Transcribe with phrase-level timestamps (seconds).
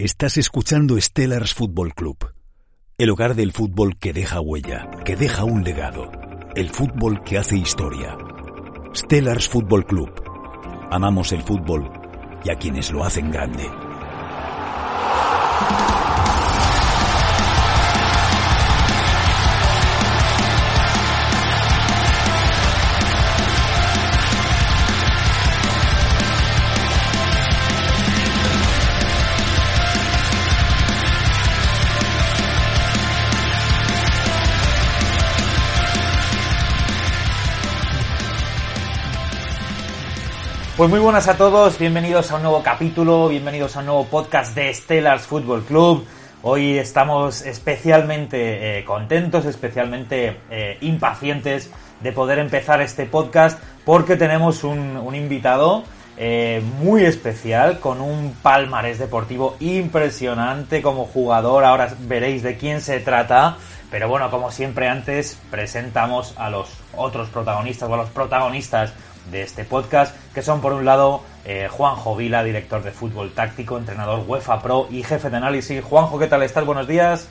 [0.00, 2.32] Estás escuchando Stellars Football Club,
[2.96, 6.10] el hogar del fútbol que deja huella, que deja un legado,
[6.56, 8.16] el fútbol que hace historia.
[8.94, 10.10] Stellars Football Club.
[10.90, 11.92] Amamos el fútbol
[12.42, 13.68] y a quienes lo hacen grande.
[40.80, 44.54] Pues muy buenas a todos, bienvenidos a un nuevo capítulo, bienvenidos a un nuevo podcast
[44.54, 46.06] de Stellars Football Club.
[46.40, 54.64] Hoy estamos especialmente eh, contentos, especialmente eh, impacientes de poder empezar este podcast porque tenemos
[54.64, 55.84] un, un invitado
[56.16, 61.64] eh, muy especial con un palmarés deportivo impresionante como jugador.
[61.64, 63.58] Ahora veréis de quién se trata.
[63.90, 68.94] Pero bueno, como siempre antes, presentamos a los otros protagonistas o a los protagonistas
[69.30, 73.78] de este podcast, que son por un lado eh, Juanjo Vila, director de fútbol táctico,
[73.78, 75.82] entrenador UEFA Pro y jefe de análisis.
[75.82, 76.64] Juanjo, ¿qué tal estás?
[76.64, 77.28] Buenos días.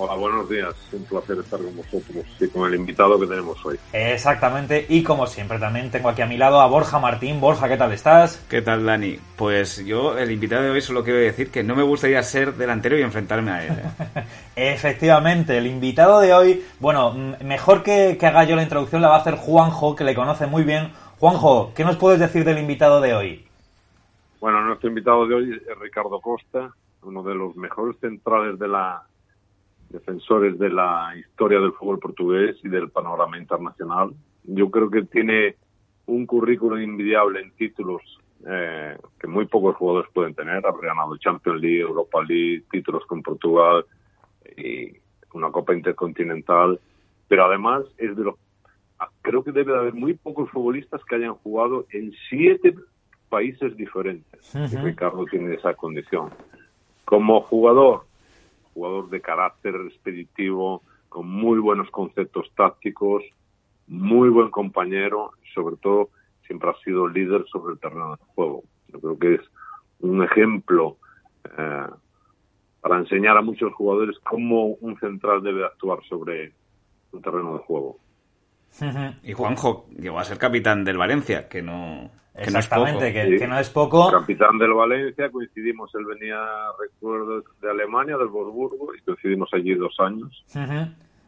[0.00, 0.74] Hola, buenos días.
[0.92, 3.80] Un placer estar con vosotros y con el invitado que tenemos hoy.
[3.92, 7.40] Exactamente, y como siempre también tengo aquí a mi lado a Borja Martín.
[7.40, 8.40] Borja, ¿qué tal estás?
[8.48, 9.18] ¿Qué tal, Dani?
[9.34, 12.96] Pues yo, el invitado de hoy, solo quiero decir que no me gustaría ser delantero
[12.96, 13.72] y enfrentarme a él.
[13.72, 14.22] ¿eh?
[14.72, 19.16] Efectivamente, el invitado de hoy, bueno, mejor que, que haga yo la introducción la va
[19.16, 20.92] a hacer Juanjo, que le conoce muy bien.
[21.18, 23.44] Juanjo, ¿qué nos puedes decir del invitado de hoy?
[24.40, 29.02] Bueno, nuestro invitado de hoy es Ricardo Costa, uno de los mejores centrales de la
[29.90, 34.12] defensores de la historia del fútbol portugués y del panorama internacional.
[34.44, 35.56] Yo creo que tiene
[36.06, 38.02] un currículum invidiable en títulos
[38.46, 40.64] eh, que muy pocos jugadores pueden tener.
[40.64, 43.84] Ha ganado Champions League, Europa League, títulos con Portugal
[44.56, 44.92] y
[45.32, 46.78] una Copa Intercontinental.
[47.26, 48.36] Pero además es de los
[49.22, 52.74] creo que debe de haber muy pocos futbolistas que hayan jugado en siete
[53.28, 54.54] países diferentes.
[54.54, 56.30] Y Ricardo tiene esa condición.
[57.04, 58.04] Como jugador,
[58.74, 63.22] jugador de carácter expeditivo, con muy buenos conceptos tácticos,
[63.86, 66.10] muy buen compañero, y sobre todo
[66.46, 68.62] siempre ha sido líder sobre el terreno del juego.
[68.88, 69.40] Yo creo que es
[70.00, 70.96] un ejemplo
[71.56, 71.86] eh,
[72.80, 76.52] para enseñar a muchos jugadores cómo un central debe actuar sobre
[77.12, 77.98] un terreno de juego.
[79.22, 82.86] Y Juanjo llegó a ser capitán del Valencia, que no, que no es poco.
[82.86, 84.10] Exactamente, que, que no es poco.
[84.10, 86.38] Capitán del Valencia, coincidimos, él venía,
[86.78, 90.44] recuerdo, de Alemania, del Wolfsburgo, y coincidimos allí dos años.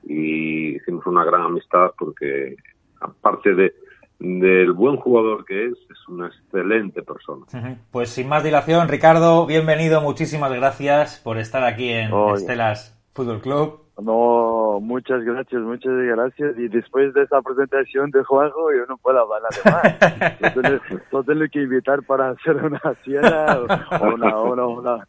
[0.04, 2.56] Y hicimos una gran amistad porque,
[3.00, 3.74] aparte de
[4.20, 7.46] del buen jugador que es, es una excelente persona.
[7.90, 12.34] Pues sin más dilación, Ricardo, bienvenido, muchísimas gracias por estar aquí en Oye.
[12.34, 13.80] Estelas Fútbol Club.
[14.02, 16.58] No, muchas gracias, muchas gracias.
[16.58, 20.40] Y después de esa presentación de Juanjo, yo no puedo hablar más.
[20.40, 20.78] Lo tengo,
[21.12, 23.58] lo tengo que invitar para hacer una cena
[24.00, 25.06] o una, o una, una-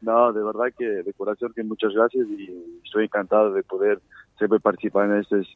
[0.00, 2.50] No, de verdad que de corazón que muchas gracias y
[2.84, 3.98] estoy encantado de poder
[4.36, 5.46] siempre participar en estos,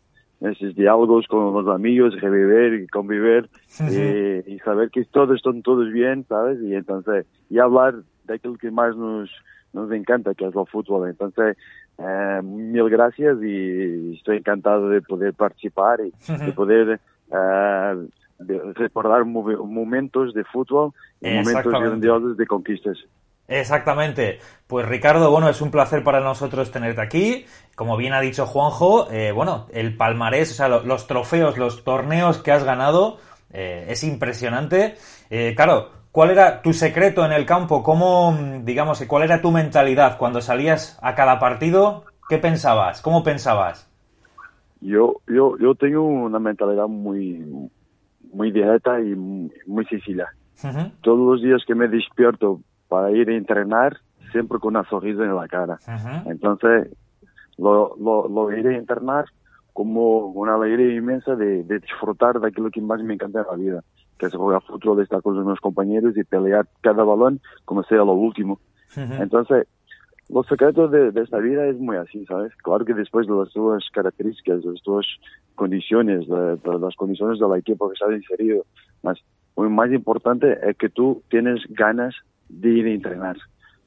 [0.40, 3.48] en estos diálogos con los amigos, revivir y convivir
[3.90, 6.60] eh, y saber que todos están todos bien, ¿sabes?
[6.62, 9.30] Y entonces, y hablar de aquello que más nos,
[9.72, 11.08] nos encanta, que es el fútbol.
[11.08, 11.56] Entonces,
[11.98, 16.12] eh, mil gracias y estoy encantado de poder participar y
[16.47, 17.00] de poder
[17.32, 18.06] eh,
[18.38, 22.98] de recordar momentos de fútbol y momentos grandiosos de conquistas.
[23.48, 24.38] Exactamente.
[24.66, 27.44] Pues Ricardo, bueno, es un placer para nosotros tenerte aquí.
[27.76, 31.84] Como bien ha dicho Juanjo, eh, bueno, el palmarés, o sea, lo- los trofeos, los
[31.84, 33.19] torneos que has ganado,
[33.52, 34.94] eh, es impresionante.
[35.28, 37.82] Eh, claro, ¿cuál era tu secreto en el campo?
[37.82, 42.04] ¿Cómo, mm, digamos, cuál era tu mentalidad cuando salías a cada partido?
[42.28, 43.02] ¿Qué pensabas?
[43.02, 43.90] ¿Cómo pensabas?
[44.80, 47.70] Yo, yo, yo tengo una mentalidad muy,
[48.32, 50.28] muy directa y muy, sencilla.
[51.00, 53.96] Todos los días que me despierto para ir a entrenar,
[54.31, 55.78] siempre con una sonrisa en la cara.
[56.26, 56.88] Entonces,
[57.58, 59.25] lo, lo, lo iré a entrenar
[59.72, 63.56] como una alegría inmensa de, de disfrutar de aquello que más me encanta en la
[63.56, 63.84] vida,
[64.22, 67.98] que es jugar fútbol, estar con los meus compañeros y pelear cada balón como sea
[67.98, 68.60] lo último.
[68.96, 69.66] Entonces,
[70.28, 72.54] los secretos de, de esta vida es muy así, ¿sabes?
[72.62, 75.06] Claro que después de las dos características, de las dos
[75.56, 78.64] condiciones, de, de las condiciones del equipo que estás inserido,
[79.02, 79.19] más,
[79.56, 82.14] lo más importante es que tú tienes ganas
[82.48, 83.36] de ir a entrenar.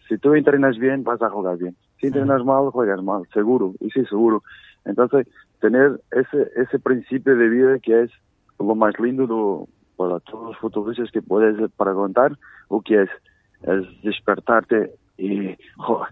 [0.09, 1.77] Si tú entrenas bien, vas a jugar bien.
[2.01, 4.43] Si entrenas mal, juegas mal, seguro, y sí, seguro.
[4.83, 5.27] Entonces,
[5.61, 8.11] tener ese, ese principio de vida que es
[8.59, 12.37] lo más lindo do, para todos los futbolistas que puedes preguntar,
[12.67, 13.09] o que es,
[13.63, 15.55] es despertarte y,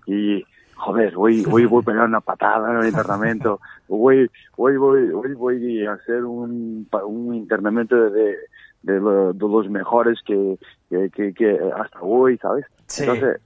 [0.07, 0.45] y
[0.75, 5.33] joder, hoy, hoy voy a pegar una patada en el internamiento, hoy, hoy, voy, hoy
[5.33, 8.35] voy a hacer un, un internamiento de,
[8.83, 10.57] de, los mejores que,
[10.89, 12.65] que, que, hasta hoy, ¿sabes?
[12.99, 13.39] Entonces,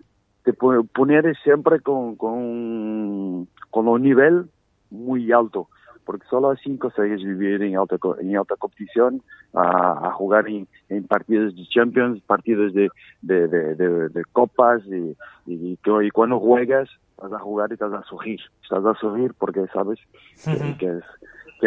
[0.43, 4.45] te poner siempre con, con, con un nivel
[4.89, 5.67] muy alto
[6.07, 9.21] porque solo así consigues vivir en alta, en alta competición,
[9.53, 10.67] a, a jugar en,
[11.05, 12.89] partidos de Champions, partidos de,
[13.21, 16.89] de, de, de, copas y, y, y, cuando juegas
[17.21, 19.99] vas a jugar y estás a subir, estás a subir porque sabes
[20.45, 20.87] que, es que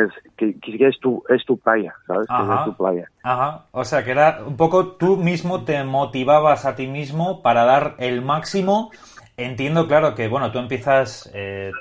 [0.00, 3.10] es que, es tu es tu playa, sabes que es tu playa.
[3.22, 3.66] Ajá.
[3.72, 7.96] O sea que era un poco tú mismo te motivabas a ti mismo para dar
[7.98, 8.90] el máximo
[9.44, 11.30] Entiendo, claro, que bueno, tú empiezas.
[11.34, 11.72] Eh,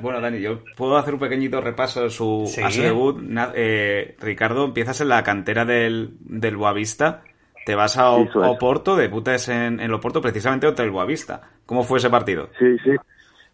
[0.00, 3.18] bueno, Dani, yo puedo hacer un pequeñito repaso de su, a su debut.
[3.54, 7.22] Eh, Ricardo, empiezas en la cantera del, del Boavista,
[7.64, 11.40] te vas a, Oporto, debutas en, en Oporto precisamente contra el Boavista.
[11.64, 12.50] ¿Cómo fue ese partido?
[12.58, 12.90] Sí, sí.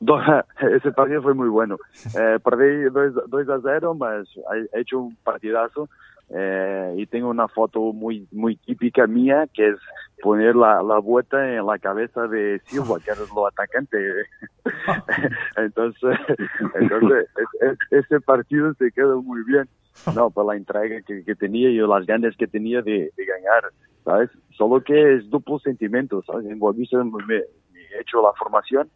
[0.76, 1.78] ese partido fue muy bueno.
[2.18, 4.28] Eh, perdí 2 a 0, mas
[4.72, 5.88] he hecho un partidazo.
[6.34, 9.76] Eh, y tengo una foto muy muy típica mía que es
[10.22, 13.98] poner la, la vuelta en la cabeza de Silva que era lo atacante.
[15.56, 16.18] Entonces
[16.74, 17.28] entonces
[17.90, 19.68] ese partido se quedó muy bien.
[20.14, 23.70] No por la entrega que, que tenía y las ganas que tenía de, de, ganar
[24.04, 28.88] sabes solo que es duplo sentimiento sabes en Boavista me, he hecho la formación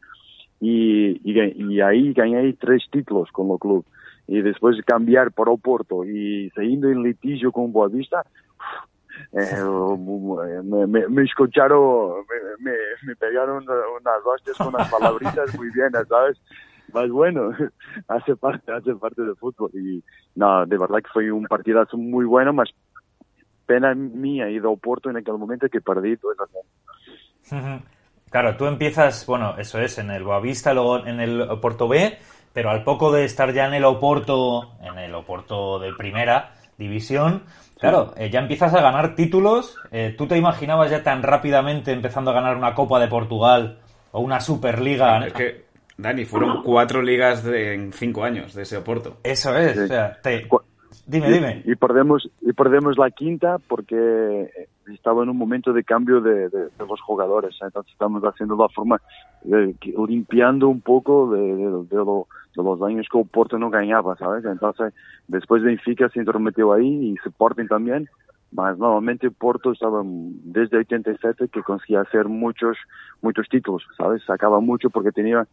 [0.59, 1.39] y, y,
[1.75, 3.85] y ahí gané tres títulos con el club
[4.27, 8.25] y después cambiar para Oporto y siguiendo en litigio con Boavista,
[9.33, 9.63] eh,
[10.65, 12.25] me, me, escucharon,
[12.61, 16.41] me, me, pegaron unas hostias con unas palabritas muy bien, ¿sabes?
[16.93, 17.51] Más bueno,
[18.09, 20.03] hace parte, hace parte del fútbol y
[20.35, 22.71] no, de verdad que fue un partidazo muy bueno, más
[23.67, 26.45] pena mía y de Oporto en aquel momento que perdí todo eso.
[28.31, 32.19] Claro, tú empiezas, bueno, eso es, en el Boavista, luego en el Oporto B,
[32.57, 37.43] pero al poco de estar ya en el Oporto, en el Oporto de primera división,
[37.79, 39.77] claro, eh, ya empiezas a ganar títulos.
[39.91, 43.81] Eh, ¿Tú te imaginabas ya tan rápidamente empezando a ganar una Copa de Portugal
[44.11, 45.27] o una Superliga?
[45.27, 45.67] Es que,
[45.99, 49.19] Dani, fueron cuatro ligas en cinco años de ese Oporto.
[49.23, 50.19] Eso es, o sea,
[51.07, 51.63] dime, dime.
[51.65, 54.51] Y perdemos, y perdemos la quinta porque
[54.93, 57.57] estaba en un momento de cambio de, de, los jugadores.
[57.61, 59.01] Entonces estamos haciendo la forma,
[60.09, 61.97] limpiando un poco de, de,
[62.63, 64.45] los años que el Porto no ganaba, ¿sabes?
[64.45, 64.95] Entonces
[65.29, 68.09] después Benfica se intrometió ahí y Sporting también.
[68.53, 72.77] Mas normalmente Porto estaba desde 87 que conseguía hacer muchos
[73.21, 74.23] muchos títulos, ¿sabes?
[74.25, 75.47] Sacaba mucho porque tenía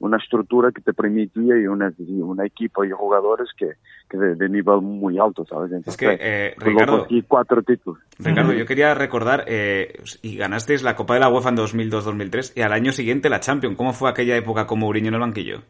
[0.00, 3.72] una estructura que te permitía y una, una equipo y jugadores que,
[4.08, 5.72] que de, nivel muy alto, ¿sabes?
[5.72, 8.00] es que, eh, Ricardo, cuatro títulos.
[8.18, 12.62] Ricardo, yo quería recordar, eh, y ganasteis la Copa de la UEFA en 2002-2003 y
[12.62, 13.76] al año siguiente la Champions.
[13.76, 15.62] ¿Cómo fue aquella época con Mourinho en el banquillo?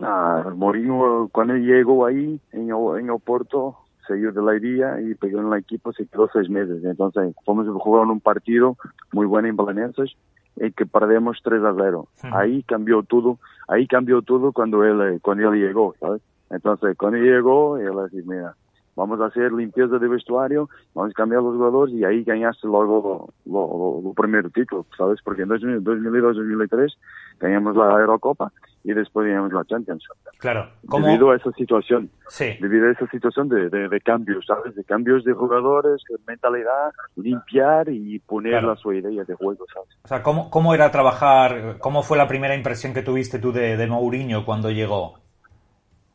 [0.00, 3.78] Ah, Mourinho, cuando llegó ahí, en, en Oporto,
[4.14, 6.84] dio de la idea y pegó en el equipo, se quedó seis meses.
[6.84, 8.76] Entonces, fuimos a jugar un partido
[9.12, 10.16] muy bueno en Belenenses
[10.56, 12.08] y que perdemos 3 a 0.
[12.32, 13.38] Ahí cambió todo,
[13.68, 16.22] ahí cambió todo cuando él, eh, cuando él llegó, ¿sabes?
[16.50, 18.56] Entonces, cuando llegó, él decía, mira,
[18.98, 23.32] vamos a hacer limpieza de vestuario, vamos a cambiar los jugadores y ahí ganaste luego
[23.46, 25.20] lo, lo, primer título, ¿sabes?
[25.22, 26.92] Porque en 2002-2003
[27.38, 28.50] ganamos la Eurocopa
[28.82, 30.04] y después ganamos la Champions.
[30.38, 30.68] Claro.
[30.82, 32.10] Debido a esa situación.
[32.26, 32.56] Sí.
[32.60, 34.74] Debido a esa situación de, de, cambios, ¿sabes?
[34.74, 39.96] De cambios de jugadores, de mentalidad, limpiar y poner las su idea de juego, ¿sabes?
[40.02, 41.76] O sea, ¿cómo, ¿cómo era trabajar?
[41.78, 45.20] ¿Cómo fue la primera impresión que tuviste tú de, de Mourinho cuando llegó?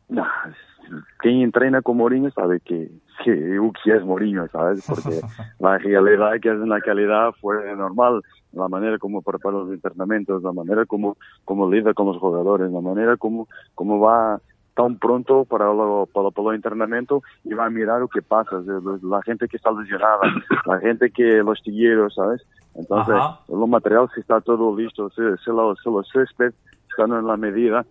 [0.10, 0.28] Nah,
[1.20, 2.90] quien entrena con Mourinho sabe que,
[3.24, 4.86] que Uki es Mourinho, ¿sabes?
[4.88, 5.20] Porque
[5.60, 8.22] la realidad que es una calidad fue normal,
[8.52, 12.82] la manera como prepara los entrenamientos, la manera como, como lidia con los jugadores, la
[12.82, 14.40] manera como, como va
[14.76, 18.62] tan pronto para lo, para, para el entrenamiento y va a mirar lo que pasa,
[19.02, 20.22] la gente que está lesionada,
[20.66, 22.42] la gente que los tigueros, ¿sabes?
[22.76, 23.16] Entonces,
[23.50, 26.54] los materiales está todo listo, se, se, los, se los césped
[26.90, 27.86] están en la medida,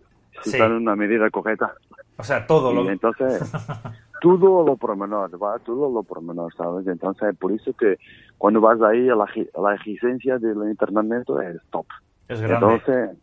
[0.45, 1.73] están en una medida correcta.
[2.16, 2.88] O sea, todo lo...
[2.90, 3.50] entonces,
[4.21, 6.87] todo lo pormenor, va, todo lo pormenor, ¿sabes?
[6.87, 7.97] Entonces, por eso que
[8.38, 9.26] cuando vas ahí, la,
[9.61, 11.87] la exigencia del entrenamiento es top.
[12.28, 12.75] Es grande.
[12.75, 13.19] Entonces,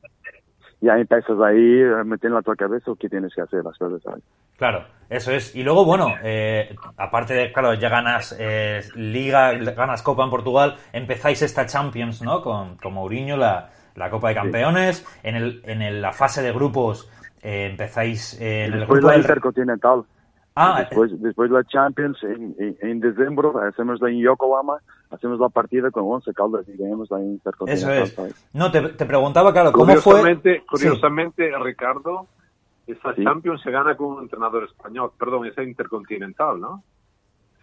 [0.81, 4.01] ya empiezas ahí a meter en la tu cabeza qué tienes que hacer, las cosas,
[4.01, 4.23] ¿sabes?
[4.57, 5.55] Claro, eso es.
[5.55, 10.75] Y luego, bueno, eh, aparte de, claro, ya ganas eh, Liga, ganas Copa en Portugal,
[10.93, 12.41] empezáis esta Champions, ¿no?
[12.41, 15.05] Con, con Mourinho, la, la Copa de Campeones.
[15.23, 17.09] En, el, en la fase de grupos
[17.41, 20.03] eh, empezáis eh, en el después grupo la Intercontinental.
[20.55, 24.79] Ah, después, después la Champions en, en, diciembre hacemos la en Yokohama
[25.09, 28.03] hacemos la partida con 11 Caldas y ganamos la Intercontinental.
[28.03, 28.49] Eso es.
[28.53, 30.61] No, te, te, preguntaba, claro, ¿cómo fue?
[30.69, 32.27] Curiosamente, Ricardo,
[32.87, 36.83] esa Champions se gana con un entrenador español, perdón, esa Intercontinental, ¿no?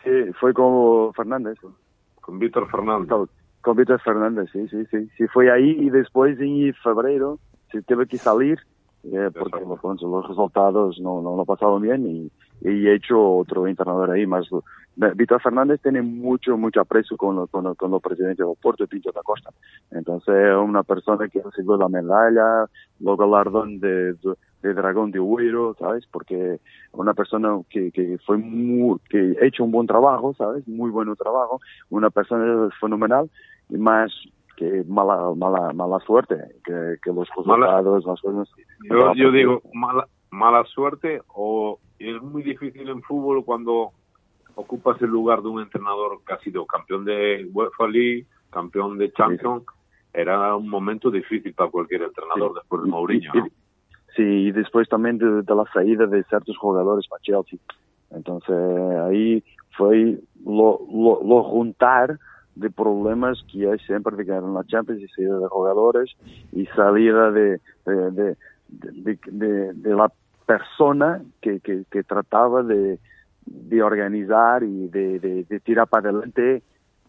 [0.03, 1.59] Sí, fue con Fernández.
[2.21, 3.09] Con Víctor Fernández.
[3.61, 5.09] Con, Víctor Fernández, sí, sí, sí.
[5.17, 7.39] Sí, fue ahí y después en febrero
[7.73, 8.59] se tuvo que salir
[9.13, 12.31] eh, porque los, los, resultados no, no, no pasaron bien y,
[12.69, 14.47] y he hecho otro entrenador ahí más.
[14.97, 18.87] Víctor Fernández tiene mucho mucho aprecio con los con, con los presidentes del Porto y
[18.87, 19.51] Pinto da Costa.
[19.91, 22.67] Entonces una persona que recibió la medalla
[22.99, 24.15] los galardón de,
[24.63, 26.59] de, Dragón de Huiro sabes porque
[26.93, 31.15] una persona que, que fue muy, que ha hecho un buen trabajo sabes muy buen
[31.15, 31.61] trabajo.
[31.91, 33.31] Una persona fenomenal
[33.69, 34.11] y más
[34.57, 38.49] que mala mala mala suerte que, que los resultados las cosas
[38.91, 43.93] yo, yo digo mala mala suerte o es muy difícil en fútbol cuando
[44.55, 49.13] ocupas el lugar de un entrenador que ha sido campeón de UEFA League campeón de
[49.13, 49.65] Champions.
[50.15, 53.33] Era un momento difícil para cualquier entrenador después de Mourinho
[54.17, 57.59] sí y después también de, la salida de ciertos jugadores para Chelsea.
[58.11, 58.57] Entonces
[59.05, 59.45] ahí
[59.77, 62.19] fue lo, lo, lo juntar
[62.57, 66.11] de problemas que hay siempre de ganar la Champions y salida de jugadores
[66.53, 68.37] y salida de, de,
[68.69, 70.11] de, de, la
[70.47, 72.99] persona que, que, que trataba de,
[73.45, 76.63] de organizar y de, de, tirar para adelante,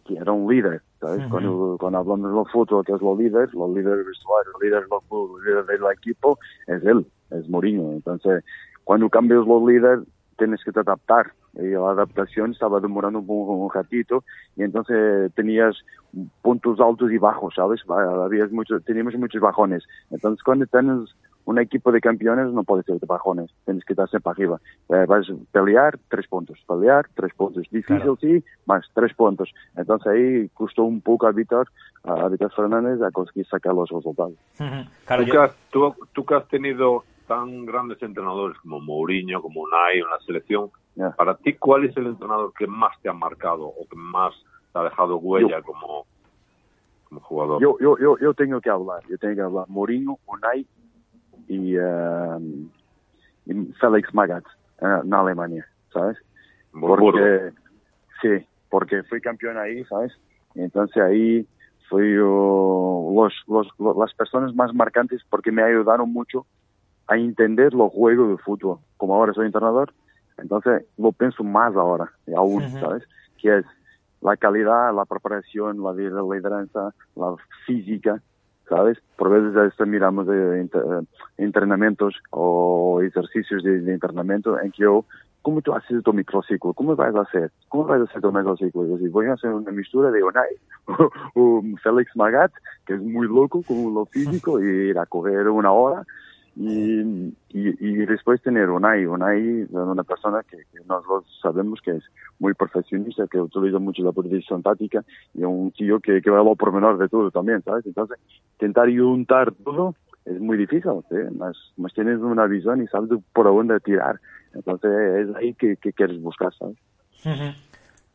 [0.04, 0.82] que era un líder.
[1.00, 1.24] ¿sabes?
[1.30, 5.42] cuando, cuando, hablamos de fútbol, que es los líderes, los líderes vestuarios, los líderes los
[5.44, 7.92] líderes del equipo, es él, es Mourinho.
[7.92, 8.44] Entonces,
[8.84, 14.24] cuando cambias los líderes, tienes que te adaptar y la adaptación estaba demorando un, ratito
[14.56, 15.76] y entonces tenías
[16.40, 17.80] puntos altos y bajos, ¿sabes?
[17.88, 19.84] Había mucho, teníamos muchos bajones.
[20.10, 24.08] Entonces cuando tienes un equipo de campeones no puedes ser de bajones, tienes que estar
[24.08, 24.60] siempre arriba.
[24.88, 27.64] Eh, vas a pelear tres puntos, pelear tres puntos.
[27.70, 29.52] Difícil sí, más tres puntos.
[29.76, 31.68] Entonces ahí costó un poco a Víctor,
[32.04, 34.34] a Víctor Fernández a conseguir sacar los resultados.
[35.70, 40.70] tú, tú que has tenido tan grandes entrenadores como Mourinho, como Unai en la selección,
[41.16, 44.34] para ti, ¿cuál es el entrenador que más te ha marcado o que más
[44.72, 46.06] te ha dejado huella como,
[47.08, 47.62] como jugador?
[47.62, 49.64] Yo, yo, yo, yo tengo que hablar, yo tengo que hablar.
[49.68, 50.66] Mourinho, Unai
[51.48, 52.40] y, uh,
[53.46, 54.46] y Félix Magath
[54.80, 56.18] uh, en Alemania, ¿sabes?
[56.72, 57.52] Porque,
[58.20, 60.12] sí, porque fui campeón ahí, ¿sabes?
[60.54, 61.46] Entonces ahí
[61.88, 66.46] fui los, los, las personas más marcantes porque me ayudaron mucho
[67.06, 68.78] a entender los juegos de fútbol.
[68.96, 69.92] Como ahora soy entrenador,
[70.38, 73.02] entonces lo pienso más ahora, aún, ¿sabes?
[73.40, 73.66] Que es
[74.20, 77.34] la calidad, la preparación, la lideranza, la
[77.66, 78.20] física,
[78.68, 78.98] ¿sabes?
[79.16, 80.68] Por veces miramos de,
[81.36, 85.04] entrenamientos o ejercicios de, entrenamiento en que yo,
[85.42, 86.72] ¿cómo tú haces tu microciclo?
[86.72, 87.50] ¿Cómo vas a hacer?
[87.68, 88.86] ¿Cómo vas a hacer tu microciclo?
[88.86, 90.50] Yo voy a hacer una mistura de Unai
[91.34, 92.52] o Félix Magat,
[92.86, 96.04] que es muy loco con lo físico, y ir a correr una hora
[96.56, 102.04] y, y, después tener Unai, Unai una persona que, nosotros sabemos que es
[102.38, 106.44] muy profesionista, que utiliza mucho la posición táctica y un tío que, que va a
[106.44, 107.86] lo pormenor de todo también, ¿sabes?
[107.86, 108.18] Entonces,
[108.54, 111.16] intentar juntar todo es muy difícil, ¿sí?
[111.36, 114.20] más, más tienes una visión y sabes por dónde tirar.
[114.54, 114.90] Entonces,
[115.28, 116.76] es ahí que, que quieres buscar, ¿sabes?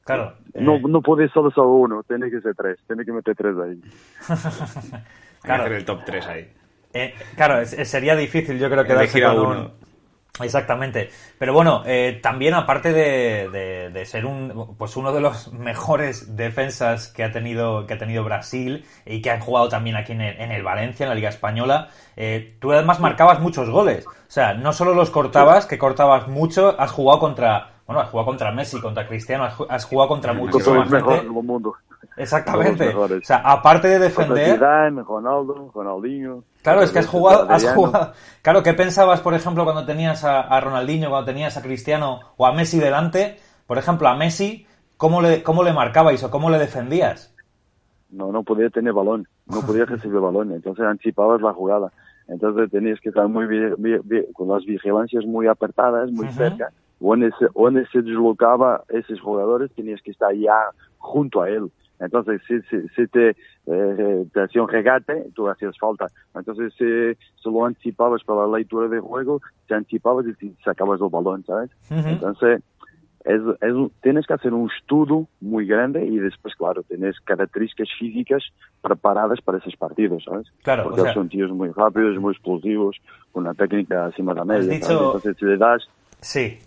[0.03, 0.33] Claro.
[0.53, 0.81] No, eh.
[0.87, 3.81] no puedes solo ser uno, tiene que ser tres, tiene que meter tres ahí.
[5.41, 5.63] claro.
[5.63, 6.51] Hacer el top tres ahí.
[6.93, 9.83] Eh, claro, sería difícil, yo creo que darse con uno.
[10.41, 11.11] Exactamente.
[11.37, 17.23] Pero bueno, eh, también aparte de, ser un, pues uno de los mejores defensas que
[17.23, 21.03] ha tenido, que ha tenido Brasil y que han jugado también aquí en el, Valencia,
[21.03, 24.07] en la Liga Española, eh, tú además marcabas muchos goles.
[24.07, 28.27] O sea, no solo los cortabas, que cortabas mucho, has jugado contra, bueno, has jugado
[28.27, 31.29] contra Messi, contra Cristiano, has, jugado contra muchos gente.
[31.29, 31.75] mundo.
[32.17, 32.89] Exactamente.
[32.89, 34.59] O sea, aparte de defender.
[34.59, 36.43] Ronaldo, Ronaldinho.
[36.61, 38.13] Claro, es que has jugado, has jugado.
[38.41, 42.53] Claro, ¿qué pensabas, por ejemplo, cuando tenías a, Ronaldinho, cuando tenías a Cristiano o a
[42.53, 43.37] Messi delante?
[43.67, 47.33] Por ejemplo, a Messi, ¿cómo le, cómo le marcabais o cómo le defendías?
[48.11, 51.91] No, no podía tener balón, no podía recibir balón, entonces anticipabas la jugada.
[52.27, 53.45] Entonces tenías que estar muy
[54.33, 56.71] con las vigilancias muy apretadas, muy cerca.
[57.03, 60.55] Donde se, donde se deslocaba esos jugadores, tenías que estar ya
[60.97, 61.69] junto a él.
[61.99, 63.35] Entonces, si, si, si te,
[63.67, 66.07] eh, te hacía un regate, tú hacías falta.
[66.33, 71.09] Entonces, si, si lo anticipabas para la lectura de juego, te anticipabas y sacabas el
[71.09, 71.71] balón, ¿sabes?
[71.89, 72.61] Entonces,
[73.25, 78.43] es, es, tienes que hacer un estudio muy grande y después, claro, tienes características físicas
[78.81, 80.47] preparadas para esos partidos, ¿sabes?
[80.61, 82.97] Claro, Porque son tíos muy rápidos, muy explosivos,
[83.31, 84.73] con una técnica encima de la media.
[84.73, 85.87] Entonces, si le das
[86.23, 86.59] Sí.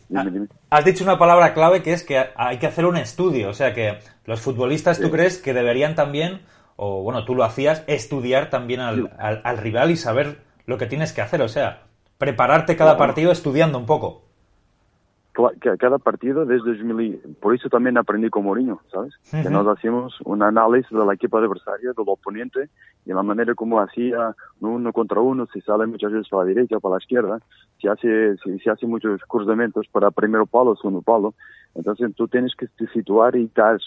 [0.70, 3.48] Has dicho una palabra clave que es que hay que hacer un estudio.
[3.48, 6.42] O sea que los futbolistas, ¿tú crees que deberían también,
[6.76, 11.12] o bueno, tú lo hacías, estudiar también al, al, rival y saber lo que tienes
[11.12, 11.40] que hacer?
[11.40, 11.84] O sea,
[12.18, 14.25] prepararte cada partido estudiando un poco
[15.78, 19.14] cada partido desde 2000, por eso también aprendí con Mourinho, ¿sabes?
[19.30, 22.68] Que nos hacíamos un análisis de la equipa adversaria, del oponente,
[23.04, 26.78] y la manera como hacía uno contra uno, si sale muchas veces para la derecha
[26.78, 27.40] o para la izquierda,
[27.80, 31.34] si hace, si, si hace muchos cruzamientos para primero palo, segundo palo,
[31.74, 33.82] entonces tú tienes que te situar y estás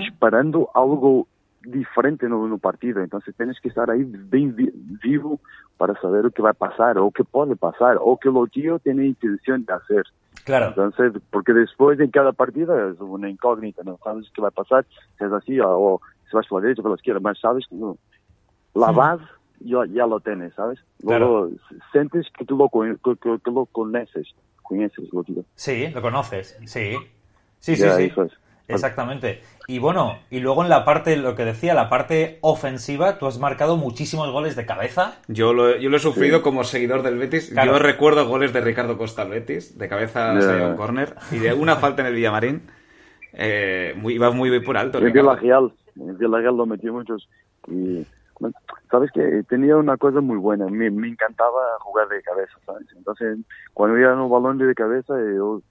[0.00, 1.26] esperando algo
[1.64, 4.54] diferente no, no partido, entonces tienes que estar ahí bien
[5.02, 5.40] vivo
[5.76, 8.78] para saber lo que va a pasar, o qué puede pasar, o que lo tío
[8.78, 10.04] tiene intención de hacer.
[10.44, 10.68] Claro.
[10.68, 14.84] Entonces, porque después en cada partida es una incógnita, no sabes qué va a pasar,
[15.18, 17.66] si es así o, si vas por la derecha o por la izquierda, más sabes
[17.68, 17.96] que no.
[18.74, 19.24] La base
[19.60, 20.78] ya, ya lo tienes, ¿sabes?
[21.02, 21.50] Luego
[21.92, 25.44] sientes que tú lo, que, que, lo conoces, conoces lo digo.
[25.54, 26.96] Sí, lo conoces, sí.
[27.60, 28.12] Sí, sí, sí.
[28.68, 29.40] Exactamente.
[29.68, 33.38] Y bueno, y luego en la parte, lo que decía, la parte ofensiva, tú has
[33.38, 35.16] marcado muchísimos goles de cabeza.
[35.28, 37.54] Yo lo, yo lo he sufrido como seguidor del Betis.
[37.54, 40.68] Yo recuerdo goles de Ricardo Costa al Betis, de cabeza yeah.
[40.68, 42.62] un corner, y de una falta en el Villamarín.
[43.34, 44.98] Eh, muy, iba muy bien por alto.
[44.98, 47.28] En Villarreal, en Villarreal lo metí muchos.
[47.68, 48.04] Y
[48.90, 52.86] sabes que tenía una cosa muy buena, me, me, encantaba jugar de cabeza, ¿sabes?
[52.96, 53.38] Entonces,
[53.72, 55.62] cuando iba en un balón de cabeza, yo,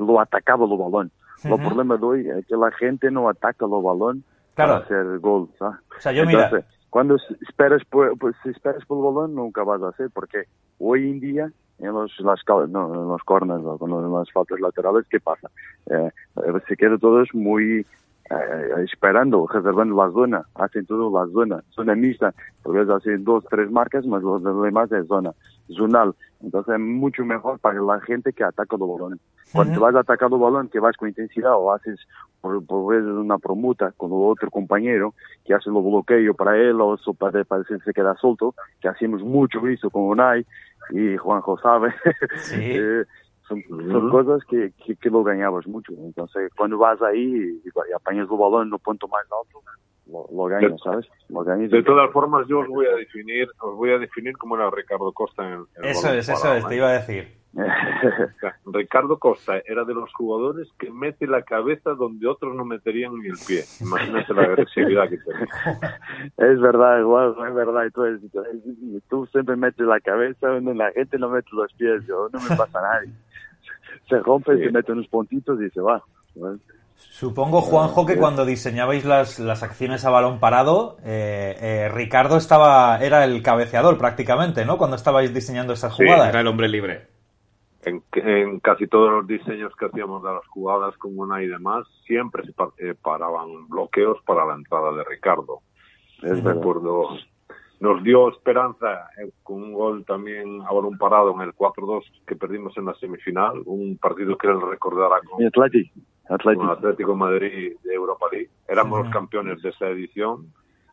[0.00, 1.10] lo atacaba el balón.
[1.44, 5.48] El problema de hoy es que la gente no ataca los balón para hacer gol,
[5.58, 5.78] ¿sabes?
[5.96, 6.50] O sea, yo mira...
[6.90, 7.16] cuando
[7.48, 10.44] esperas por, pues, si esperas por el balón nunca vas a hacer, porque
[10.78, 15.04] hoy en día en los, las, no, en los corners o en las faltas laterales,
[15.10, 15.50] ¿qué pasa?
[15.90, 16.10] Eh,
[16.68, 17.84] se queda todos muy
[18.32, 23.44] eh, esperando, reservando la zona, hacen todo la zona, zona mixta, por veces hacen dos,
[23.50, 25.32] tres marcas, más los demás es zona,
[25.68, 26.14] zonal.
[26.42, 29.20] Entonces es mucho mejor para la gente que ataca los balones.
[29.52, 32.00] Cuando vas a atacar el balón, que vas con intensidad o haces
[32.40, 36.96] por, por veces una promuta con otro compañero que hace los bloqueo para él o
[37.18, 40.46] para, para que se queda suelto, que hacemos mucho eso con Unai
[40.90, 41.94] y Juanjo sabe.
[42.36, 42.76] Sí.
[42.82, 43.04] Eh,
[43.48, 45.92] son, cosas que, que, lo ganabas mucho.
[45.98, 49.62] Entonces, cuando vas ahí y, apañas el balón en el punto más alto,
[50.30, 51.06] lo, ganas, ¿sabes?
[51.70, 55.12] De todas formas, yo os voy a definir, os voy a definir cómo era Ricardo
[55.12, 57.41] Costa en el, Eso es, eso es, te iba a decir.
[58.66, 63.28] Ricardo Costa era de los jugadores que mete la cabeza donde otros no meterían ni
[63.28, 63.64] el pie.
[63.80, 65.48] Imagínate la agresividad que tiene.
[66.52, 67.82] Es verdad, igual, es verdad.
[67.92, 68.02] Tú,
[69.08, 72.06] tú siempre metes la cabeza donde la gente no mete los pies.
[72.06, 73.12] Yo no me pasa a nadie
[74.08, 76.02] se rompe, se mete unos puntitos y se va.
[76.96, 82.98] Supongo, Juanjo, que cuando diseñabais las, las acciones a balón parado, eh, eh, Ricardo estaba
[82.98, 84.78] era el cabeceador prácticamente, ¿no?
[84.78, 86.28] Cuando estabais diseñando esas jugadas.
[86.28, 87.08] era el hombre libre.
[87.84, 92.44] En, casi todos los diseños que hacíamos de las jugadas con una y demás, siempre
[92.44, 95.60] se eh, paraban bloqueos para la entrada de Ricardo.
[96.22, 97.08] Es recuerdo
[97.82, 102.36] nos dio esperanza eh, con un gol también a balón parado en el 4-2 que
[102.36, 105.90] perdimos en la semifinal, un partido que él recordará con, Atlético.
[106.28, 108.50] con Atlético Madrid de Europa League.
[108.68, 110.52] Éramos los campeones de esa edición,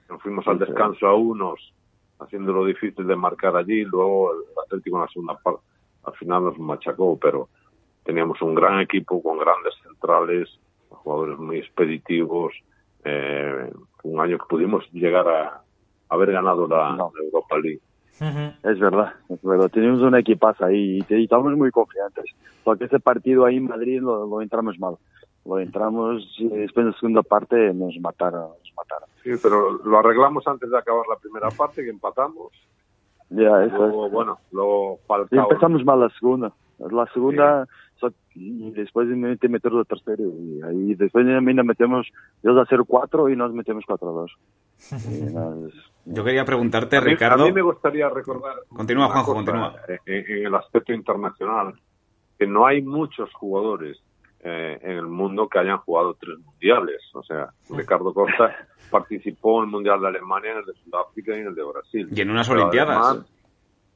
[0.10, 1.75] nos fuimos al descanso a unos,
[2.17, 5.62] haciéndolo difícil de marcar allí, luego el Atlético en la segunda parte,
[6.10, 7.50] al final nos machacó, pero
[8.04, 10.50] teníamos un gran equipo con grandes centrales,
[10.89, 12.54] jugadores muy expeditivos,
[13.04, 13.72] eh,
[14.04, 15.62] un año que pudimos llegar a
[16.10, 17.82] haber ganado la, Europa League.
[18.63, 19.69] Es verdad, es verdad.
[19.72, 22.26] Tenemos una equipaza ahí y, estamos muy confiantes.
[22.63, 24.98] Porque ese partido ahí en Madrid lo, entramos mal.
[25.45, 29.08] Lo entramos y después de la segunda parte nos mataron, nos mataron.
[29.24, 32.52] Sí, pero lo arreglamos antes de acabar la primera parte, que empatamos.
[33.29, 34.11] Ya, eso es.
[34.11, 34.99] Bueno, lo
[35.31, 36.51] Y empezamos mal la segunda.
[36.79, 37.67] La segunda,
[38.35, 40.23] y después de meter la tercera.
[40.23, 42.07] Y ahí después de metemos
[42.43, 44.37] 2 a 0 4 y nos metemos 4 a 2.
[46.05, 47.43] Yo quería preguntarte, Ricardo.
[47.43, 48.55] A mí me gustaría recordar.
[48.69, 49.75] Continúa, Juanjo, continúa.
[50.05, 51.73] En, el aspecto internacional,
[52.37, 54.01] que no hay muchos jugadores
[54.41, 57.02] eh, en el mundo que hayan jugado tres mundiales.
[57.13, 58.56] O sea, Ricardo Costa
[58.91, 62.08] participó en el Mundial de Alemania, en el de Sudáfrica y en el de Brasil.
[62.12, 63.25] Y en unas Olimpiadas.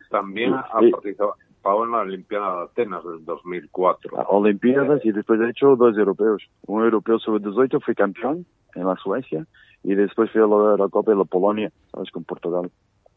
[0.10, 4.18] también ha participado en la Olimpiada de Atenas del 2004.
[4.28, 6.44] Olimpiadas y después de hecho dos europeos.
[6.68, 9.46] Un europeo sobre 18 fue campeón en la Suecia
[9.84, 12.12] y después fui a la Copa de la Polonia, ¿sabes?
[12.12, 12.72] Con Portugal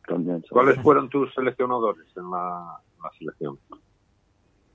[0.07, 0.45] también.
[0.51, 2.81] ¿Cuáles fueron tus seleccionadores en la,
[3.19, 3.59] selección?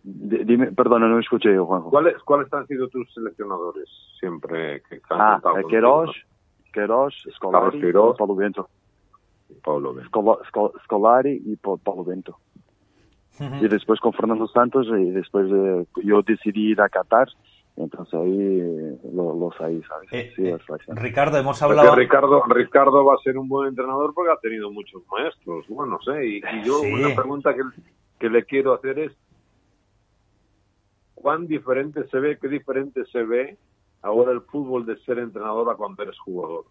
[0.03, 1.89] Dime, perdona, no me escuché yo, Juanjo.
[1.89, 3.87] ¿Cuáles, ¿Cuáles han sido tus seleccionadores
[4.19, 6.11] siempre que han Ah, Queiroz,
[6.73, 8.69] Queiroz, Scolari y Paulo Bento.
[9.63, 10.41] Paulo Bento.
[10.83, 12.37] Scolari y Paulo Bento.
[13.39, 17.27] Y después con Fernando Santos y después eh, yo decidí ir a Qatar
[17.77, 20.09] entonces ahí eh, lo, los ahí, ¿sabes?
[20.11, 20.51] Eh, sí,
[20.89, 21.95] Ricardo, hemos hablado...
[21.95, 26.01] Ricardo, Ricardo va a ser un buen entrenador porque ha tenido muchos maestros, bueno, no
[26.01, 27.61] sé, y, yo una pregunta que,
[28.19, 29.13] que le quiero hacer es,
[31.21, 33.57] ¿cuán diferente se ve, qué diferente se ve
[34.01, 36.65] ahora el fútbol de ser entrenador a cuando eres jugador?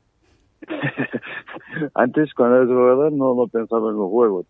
[1.94, 4.44] Antes, cuando eres jugador, no, no pensaba en el juego.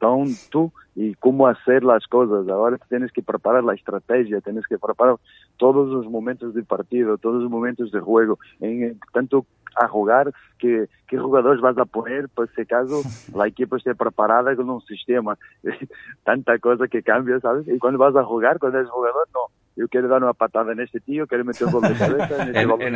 [0.50, 2.48] tú y cómo hacer las cosas.
[2.48, 5.16] Ahora tienes que preparar la estrategia, tienes que preparar
[5.56, 8.38] todos los momentos de partido, todos los momentos de juego.
[8.60, 13.02] En, tanto a jugar, que, qué jugadores vas a poner, pues si caso
[13.36, 15.38] la equipo esté preparada con un sistema.
[16.24, 17.68] Tanta cosa que cambia, ¿sabes?
[17.68, 20.80] Y cuando vas a jugar, cuando eres jugador, no yo quiero dar una patada en
[20.80, 22.42] este tío, quiero meter un gol de cabeza.
[22.50, 22.86] En, este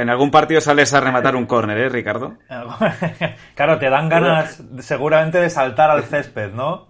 [0.00, 2.34] en, algún, partido sales a rematar un córner, ¿eh, Ricardo?
[3.54, 6.88] claro, te dan ganas seguramente de saltar al césped, ¿no?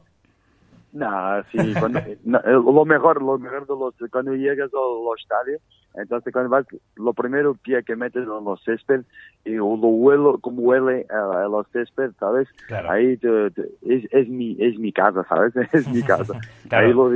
[0.92, 5.58] Nah, sí, cuando, eh, lo mejor, lo mejor de los, cuando llegas al estadio,
[5.94, 9.02] entonces cuando vas, lo primero pie que metes en los césped
[9.44, 12.48] y lo huelo, como huele a, los césped, ¿sabes?
[12.88, 15.54] Ahí es, es, mi, es mi casa, ¿sabes?
[15.72, 16.40] Es mi casa.
[16.70, 17.10] Ahí lo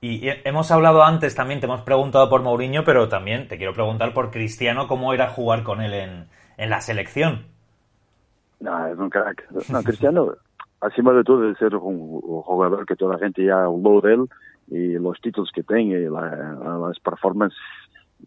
[0.00, 4.14] y hemos hablado antes también, te hemos preguntado por Mourinho, pero también te quiero preguntar
[4.14, 7.46] por Cristiano, cómo era jugar con él en, en la selección.
[8.60, 9.50] No, es un crack.
[9.70, 10.34] No, Cristiano,
[10.82, 14.28] encima de todo, de ser un, jugador que toda la gente ya habló de él
[14.68, 17.58] y los títulos que tiene, y las performances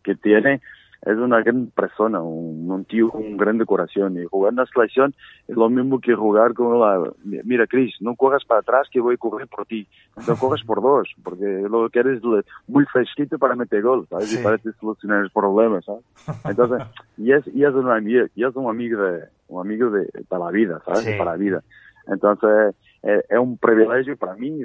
[0.03, 0.61] que tiene,
[1.05, 4.17] es una gran persona, un, tío con un gran decoración.
[4.17, 5.13] Y jugar en la selección
[5.47, 7.11] es lo mismo que jugar con la...
[7.23, 9.87] Mira, Chris, no corras para atrás que voy a correr por ti.
[10.27, 12.21] No corras por dos, porque lo que eres
[12.67, 14.33] muy fresquito para meter gol, ¿sabes?
[14.33, 16.03] Y para solucionar problemas, ¿sabes?
[16.45, 16.87] Entonces,
[17.17, 20.45] y es, y es, un, amigo, y es un amigo de, un amigo de, para
[20.45, 21.17] la vida, ¿sabes?
[21.17, 21.63] Para la vida.
[22.07, 24.63] Entonces, eh, es un privilegio para mí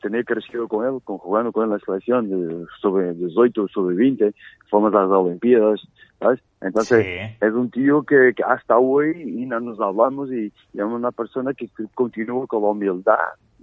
[0.00, 3.96] tener crecido con él, con, jugando con él en la selección de sobre 18, sobre
[3.96, 4.34] 20,
[4.70, 5.80] fuimos a las Olimpiadas,
[6.18, 6.40] ¿sabes?
[6.60, 11.54] Entonces, es un tío que, hasta hoy y no nos hablamos y, es una persona
[11.54, 13.18] que continúa con la humildad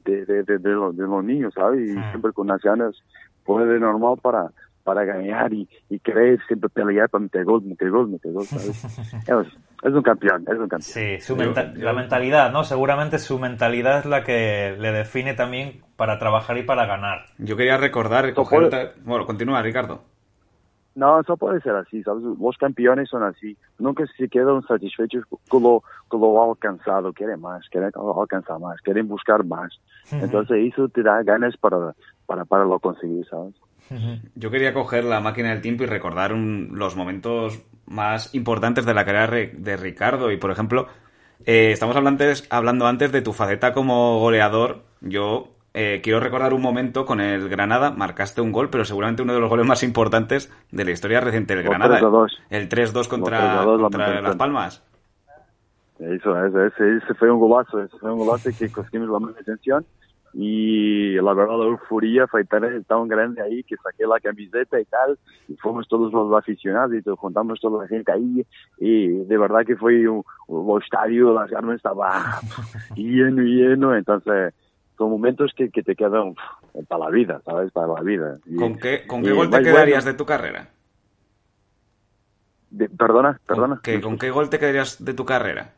[0.06, 1.82] de, de, de, los, niños, ¿sabes?
[1.90, 2.96] Y siempre con las ganas,
[3.46, 4.52] puede normal para,
[4.84, 8.84] para ganar y, y querer siempre pelear para meter gol, meter gol, meter gol, ¿sabes?
[9.84, 10.82] es, un campeón, es un campeón.
[10.82, 12.64] Sí, su la mentalidad, ¿no?
[12.64, 17.26] Seguramente su mentalidad es la que le define también para trabajar y para ganar.
[17.38, 18.34] Yo quería recordar,
[19.04, 20.02] bueno, continúa Ricardo.
[20.96, 22.24] No, eso puede ser así, ¿sabes?
[22.24, 23.58] Los campeones son así.
[23.80, 27.12] Nunca se quedan satisfechos con lo, con lo alcanzado.
[27.14, 29.80] Quieren más, quieren alcanzar más, quieren buscar más.
[30.12, 31.96] Entonces eso te da ganas para,
[32.28, 33.56] para, para lo conseguir, ¿sabes?
[34.36, 37.64] Yo quería coger la máquina del tiempo y recordar los momentos
[37.94, 40.32] más importantes de la carrera de Ricardo.
[40.32, 40.88] Y, por ejemplo,
[41.46, 44.82] eh, estamos hablando antes, hablando antes de tu faceta como goleador.
[45.02, 47.92] Yo eh, quiero recordar un momento con el Granada.
[47.92, 51.56] Marcaste un gol, pero seguramente uno de los goles más importantes de la historia reciente
[51.56, 52.00] del Granada.
[52.50, 54.84] El 3-2 contra, contra Las Palmas.
[56.00, 57.82] Eso, ese, ese, fue un golazo.
[57.82, 59.86] Ese fue un golazo que conseguimos la manutención
[60.34, 65.18] y la verdad la euforia fue tan, grande ahí que saqué la camiseta y tal
[65.48, 68.46] y fuimos todos los aficionados y nos juntamos toda la gente ahí
[68.80, 70.24] y de verdad que fue un,
[70.82, 72.40] estadio, las armas estaba
[72.96, 74.54] lleno lleno entonces
[74.98, 76.36] son momentos que, que te quedan
[76.88, 77.72] para la vida, ¿sabes?
[77.72, 78.38] Para la vida.
[78.58, 80.70] ¿Con qué, con qué gol te quedarías de tu carrera?
[82.98, 83.82] perdona, perdona.
[84.02, 85.74] ¿Con qué gol te quedarías de tu carrera?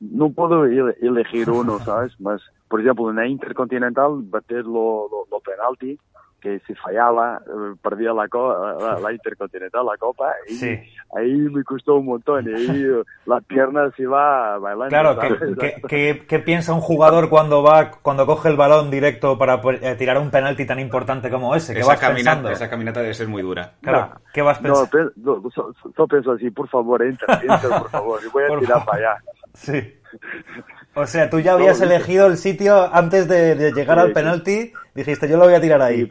[0.00, 2.18] No puedo elegir uno, ¿sabes?
[2.20, 2.40] Más
[2.72, 6.00] por exemplo, na Intercontinental, bater lo, lo, penalti,
[6.40, 10.80] que si fallaba, eh, perdía la, la, la, Intercontinental, la Copa, y sí.
[11.14, 14.88] ahí me costó un montón, y ahí eh, la pierna se va bailando.
[14.88, 15.18] Claro,
[15.60, 19.94] ¿qué, qué, qué, piensa un jugador cuando va cuando coge el balón directo para eh,
[19.96, 21.74] tirar un penalti tan importante como ese?
[21.74, 23.74] ¿Qué esa, caminata, esa caminata debe ser muy dura.
[23.82, 25.12] Claro, ¿qué vas pensando?
[25.16, 29.22] No, pienso así, por favor, entra, entra, por favor, y voy a tirar para allá.
[29.52, 29.94] Sí.
[30.94, 35.38] O sea, tú ya habías elegido el sitio antes de, llegar al penalti, dijiste, yo
[35.38, 36.08] lo voy a tirar ahí.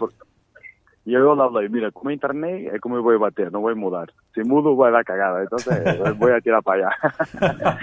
[1.04, 3.76] Y yo le hablé, mira, como internet, es como voy a bater, no voy a
[3.76, 4.12] mudar.
[4.36, 5.80] Si mudo, voy a dar cagada, entonces
[6.17, 6.98] voy a tirar para allá.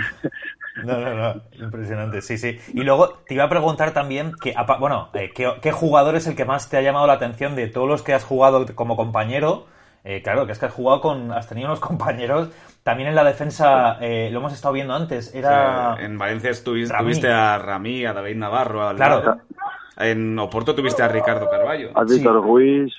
[0.85, 2.59] no, no, no, impresionante, sí, sí.
[2.75, 6.45] Y luego te iba a preguntar también, que, bueno, eh, ¿qué, jugador es el que
[6.45, 9.67] más te ha llamado la atención de todos los que has jugado como compañero?
[10.11, 12.49] Eh, claro, que es que has jugado con, has tenido unos compañeros
[12.83, 15.97] también en la defensa, eh, lo hemos estado viendo antes, era...
[16.01, 19.37] en Valencia tuviste, a Ramí, a David Navarro, claro.
[19.99, 21.91] En Oporto tuviste a Ricardo Carballo.
[21.95, 22.91] A Víctor Ruiz,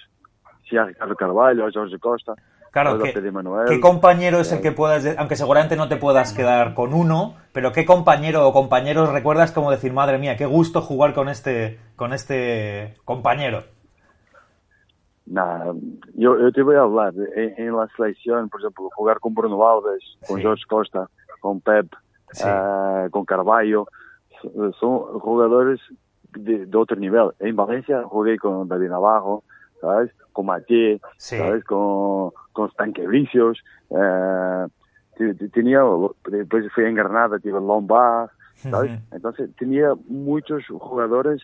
[0.70, 2.36] sí, a Ricardo Carballo, a Jorge Costa.
[2.72, 7.38] Claro, ¿qué, compañero es el que puedas, aunque seguramente no te puedas quedar con uno,
[7.54, 11.80] pero qué compañero o compañeros recuerdas como decir, madre mía, qué gusto jugar con este,
[11.96, 13.64] con este compañero?
[15.30, 15.74] Nah,
[16.16, 20.40] yo, te voy a hablar, en, la selección, por ejemplo, jugar con Bruno Alves, con
[20.40, 21.08] George Costa,
[21.40, 21.86] con Pep,
[22.44, 23.88] eh, con Carvalho,
[24.80, 25.80] son jugadores
[26.32, 27.30] de, otro nivel.
[27.40, 29.44] En Valencia jugué con David Navajo,
[29.80, 30.12] ¿sabes?
[30.34, 31.64] Con Mathieu, ¿sabes?
[31.64, 33.60] Con, con Stanquevicios.
[33.92, 34.66] Eh,
[35.54, 35.82] tenía,
[36.26, 39.00] después fui en Granada, tuve Lombard, ¿sabes?
[39.12, 41.44] Entonces tenía muchos jugadores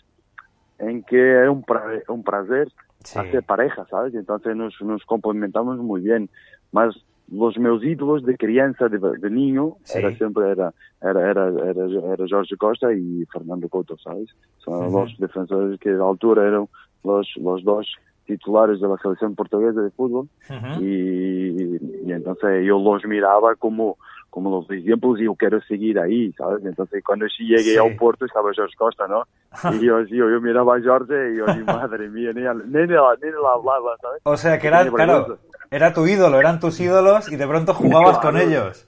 [0.79, 1.63] en que era un,
[2.07, 2.67] un placer
[3.15, 4.13] hacer pareja, ¿sabes?
[4.15, 6.29] Entonces nos, nos complementamos muy bien.
[6.71, 6.95] Más
[7.31, 12.25] los meus ídolos de criança, de, de niño, era sempre era, era, era, era, era
[12.29, 14.29] Jorge Costa e Fernando Couto, ¿sabes?
[14.59, 16.67] Son los defensores que a altura eram
[17.03, 17.87] los, los dos
[18.25, 20.27] titulares de la selección portuguesa de fútbol
[20.81, 23.97] y, y, entonces yo los miraba como
[24.35, 26.65] como los ejemplos y yo quiero seguir ahí, ¿sabes?
[26.65, 27.77] Entonces cuando llegué sí.
[27.77, 29.23] al puerto estaba Jorge Costa, ¿no?
[29.71, 33.15] Y yo, yo, yo miraba a Jorge y yo, madre mía, ni, ni, ni, la,
[33.23, 34.21] ni la hablaba, ¿sabes?
[34.25, 35.39] O sea que era, claro,
[35.71, 38.85] era tu ídolo, eran tus ídolos y de pronto jugabas con ellos.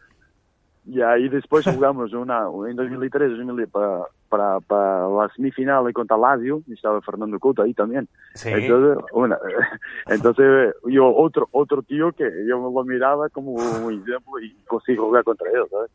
[0.83, 6.61] Ya, y después jugamos una, en 2003, 2003 para, para, para la semifinal contra Lazio,
[6.67, 8.07] y estaba Fernando Couto ahí también.
[8.43, 9.37] Entonces, una,
[10.07, 15.05] entonces yo, otro, otro tío que yo me lo miraba como un ejemplo y consigo
[15.05, 15.91] jugar contra ellos, ¿sabes?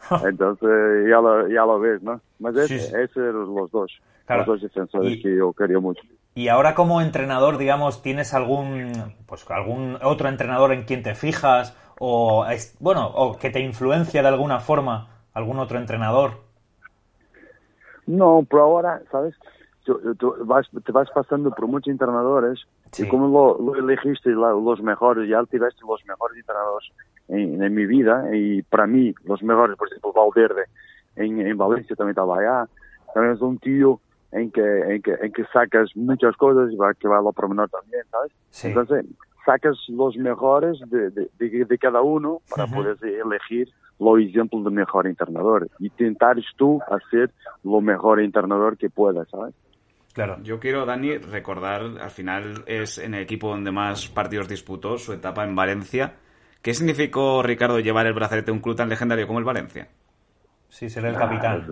[0.24, 2.20] Entonces ya lo, ya lo ves, ¿no?
[2.38, 6.02] Mas ese, eran los dos, los dos defensores que yo quería mucho.
[6.34, 8.92] Y ahora como entrenador, digamos, ¿tienes algún,
[9.26, 12.46] pues, algún otro entrenador en quien te fijas o,
[12.78, 16.49] bueno, o que te influencia de alguna forma algún otro entrenador?
[18.10, 19.34] No, por ahora, ¿sabes?
[19.84, 22.60] Tú, vas, te vas pasando por muchos entrenadores
[22.98, 26.90] y como lo, elegiste los mejores, ya tuviste los mejores entrenadores
[27.28, 30.64] en, en, mi vida y para mí los mejores, por ejemplo, Valverde
[31.16, 32.68] en, en Valencia también estaba allá,
[33.14, 34.00] también es un tío
[34.32, 37.68] en que, en que, en que sacas muchas cosas, va, que va a lo promenor
[37.70, 38.32] también, ¿sabes?
[38.62, 39.06] Entonces,
[39.44, 45.06] sacas los mejores de, de, de, cada uno para poder elegir lo ejemplo de mejor
[45.06, 47.30] entrenador y tentares tú hacer
[47.62, 49.54] lo mejor entrenador que puedas, ¿sabes?
[50.12, 50.38] Claro.
[50.42, 55.12] Yo quiero, Dani, recordar, al final es en el equipo donde más partidos disputó, su
[55.12, 56.14] etapa en Valencia.
[56.62, 59.88] ¿Qué significó, Ricardo, llevar el brazalete de un club tan legendario como el Valencia?
[60.68, 61.66] Sí, ser el capitán.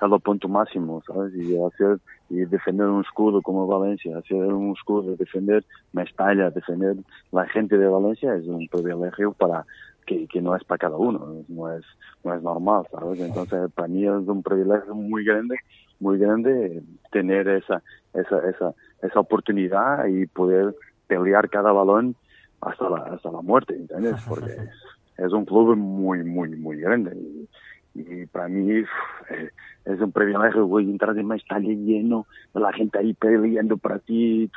[0.00, 1.34] a lo punto máximo, ¿sabes?
[1.34, 6.96] Y hacer y defender un escudo como Valencia, hacer un escudo, defender Mestalla, defender
[7.32, 9.64] la gente de Valencia es un privilegio para
[10.06, 11.84] que, que no es para cada uno, no es
[12.24, 13.20] no es normal, ¿sabes?
[13.20, 15.56] Entonces para mí es un privilegio muy grande,
[16.00, 17.82] muy grande tener esa
[18.14, 20.74] esa esa esa oportunidad y poder
[21.06, 22.16] pelear cada balón
[22.60, 24.16] hasta la hasta la muerte, ¿entiendes?
[24.28, 24.70] Porque es,
[25.26, 27.48] es un club muy muy muy grande y,
[27.96, 28.84] y para mí
[29.30, 29.50] eh,
[29.86, 34.50] es un privilegio, güey, entrar en está lleno, la gente ahí peleando para ti,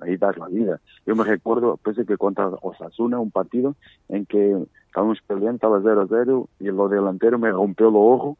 [0.00, 0.80] ahí das la vida.
[1.06, 3.74] Yo me recuerdo, pues, que contra Osasuna, un partido
[4.08, 8.36] en que estábamos peleando, estaba 0-0, y el delantero me rompió el ojo,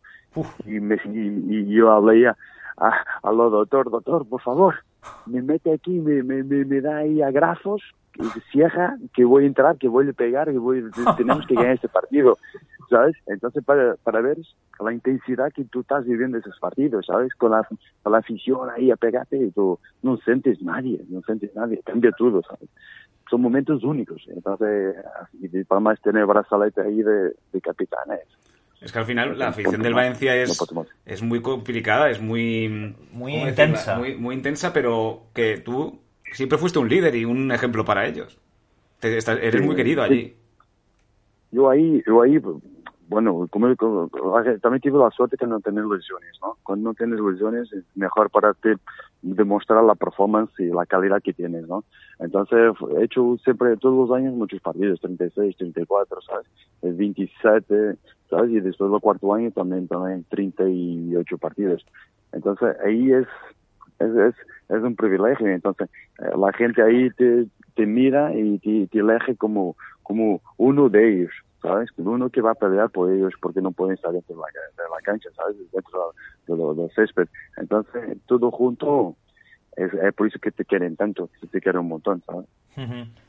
[0.66, 2.36] y, me, y, yo hablé a,
[2.76, 4.74] a, lo doctor, doctor, por favor,
[5.26, 9.46] me mete aquí, me, me, me, da ahí a grafos, que cierra, que voy a
[9.46, 10.84] entrar, que voy a pegar, que voy,
[11.16, 12.36] tenemos que ganar este partido.
[12.90, 13.16] ¿Sabes?
[13.26, 14.38] Entonces, para, para ver
[14.80, 17.34] la intensidad que tú estás viviendo esos partidos, ¿sabes?
[17.34, 17.66] Con la,
[18.02, 22.12] con la afición ahí a pegarte y tú no sientes nadie, no sientes nadie, cambia
[22.12, 22.68] todo, ¿sabes?
[23.30, 24.96] Son momentos únicos, entonces,
[25.40, 28.20] y para más tener brazalete ahí de, de capitanes.
[28.80, 30.60] Es que al final la afición del Valencia es,
[31.06, 32.94] es muy complicada, es muy...
[33.12, 33.96] Muy intensa.
[33.96, 36.00] Muy, muy intensa, pero que tú
[36.32, 38.38] siempre fuiste un líder y un ejemplo para ellos.
[39.00, 40.34] eres muy querido allí.
[41.50, 42.38] Yo ahí, yo ahí
[43.08, 46.56] bueno, como, también tuve la suerte de no tener lesiones, ¿no?
[46.62, 48.70] Cuando no tienes lesiones es mejor para ti
[49.22, 51.84] demostrar la performance y la calidad que tienes, ¿no?
[52.18, 56.46] Entonces he hecho siempre, todos los años, muchos partidos, 36, 34, ¿sabes?
[56.82, 57.96] 27,
[58.30, 58.50] ¿sabes?
[58.50, 61.84] Y después del cuarto año también, también 38 partidos.
[62.32, 63.26] Entonces ahí es,
[63.98, 64.34] es, es,
[64.68, 65.46] es un privilegio.
[65.46, 65.88] Entonces
[66.20, 71.12] eh, la gente ahí te, te mira y te, te elige como, como uno de
[71.12, 71.32] ellos.
[71.64, 71.88] ¿Sabes?
[71.96, 75.30] Uno que va a pelear por ellos porque no pueden estar dentro de la, cancha,
[75.34, 75.56] ¿sabes?
[75.72, 76.14] Dentro
[76.46, 77.26] de los de césped.
[77.56, 79.16] Entonces, todo junto
[79.76, 82.46] es, por eso que te quieren tanto, que te quieren un montón, ¿sabes?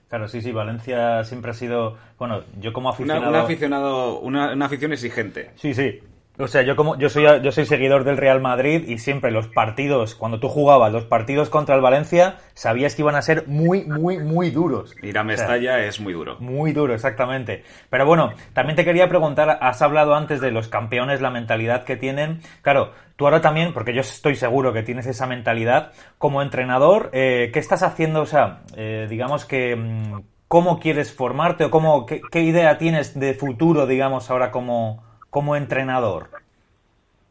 [0.09, 3.29] Claro, sí, sí, Valencia siempre ha sido, bueno, yo como aficionado...
[3.29, 5.51] Una, aficionado, una, afición exigente.
[5.55, 6.01] Sí, sí,
[6.37, 9.47] O sea, yo como yo soy yo soy seguidor del Real Madrid y siempre los
[9.47, 13.85] partidos, cuando tú jugabas los partidos contra el Valencia, sabías que iban a ser muy,
[13.85, 14.93] muy, muy duros.
[15.01, 16.37] Ir a Mestalla es muy duro.
[16.39, 17.63] Muy duro, exactamente.
[17.89, 21.95] Pero bueno, también te quería preguntar, has hablado antes de los campeones, la mentalidad que
[21.95, 22.41] tienen.
[22.61, 27.49] Claro, tú ahora también, porque yo estoy seguro que tienes esa mentalidad, como entrenador, eh,
[27.53, 28.21] ¿qué estás haciendo?
[28.21, 33.17] O sea, eh, digamos que mm, cómo quieres formarte o cómo, qué, qué idea tienes
[33.17, 35.03] de futuro, digamos, ahora como
[35.35, 36.27] como entrenador?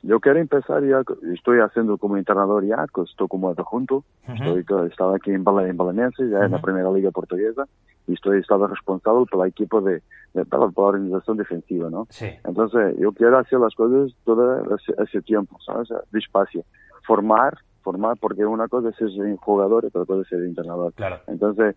[0.02, 1.00] Yo quiero empezar ya,
[1.32, 6.50] estoy haciendo como entrenador ya, estoy como adjunto, estoy, estaba aquí en, Balenense, ya en
[6.50, 7.64] la primera liga portuguesa,
[8.06, 10.02] y estoy estaba responsable por el equipo de,
[10.34, 12.06] de, la organización defensiva, ¿no?
[12.10, 12.28] Sí.
[12.44, 15.88] Entonces, yo quiero hacer las cosas todo ese, tiempo, ¿sabes?
[16.12, 16.62] Despacio.
[17.06, 20.92] Formar, formar, porque una cosa es ser jugador y otra cosa es ser entrenador.
[20.92, 21.20] Claro.
[21.26, 21.74] Entonces,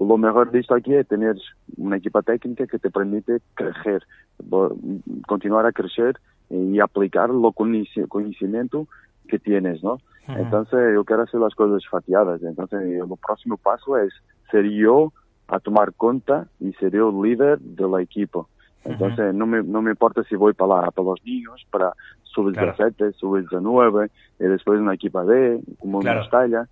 [0.00, 1.36] lo mejor de esto aquí es tener
[1.76, 4.02] una equipa técnica que te permite crecer,
[5.26, 8.86] continuar a crecer y aplicar lo conocimiento
[9.28, 9.98] que tienes, ¿no?
[10.26, 14.12] Entonces yo quiero hacer las cosas fatiadas, entonces el próximo paso es
[14.50, 15.12] ser yo
[15.48, 18.48] a tomar cuenta y ser yo líder del equipo.
[18.84, 24.10] Entonces no, me, no me importa si voy para, para los niños, para sub-17, sub-19,
[24.38, 26.66] y después una equipa B, como una estalla.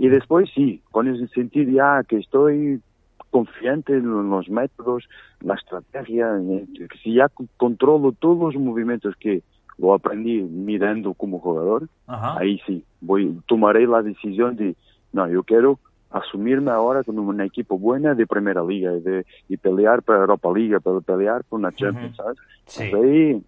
[0.00, 2.80] Y después sí, con ese sentido ya que estoy
[3.28, 5.06] confiante en los métodos,
[5.40, 6.40] la estrategia,
[6.74, 9.42] que si ya controlo todos los movimientos que
[9.76, 14.74] lo aprendí mirando como jugador, ahí sí, voy tomaré la decisión de,
[15.12, 15.78] no, yo quiero
[16.10, 20.80] asumirme ahora como un equipo buena de primera liga de, y pelear para Europa Liga,
[20.80, 22.38] para pelear por una Champions, ¿sabes?
[22.64, 22.84] Sí.
[22.84, 23.42] ahí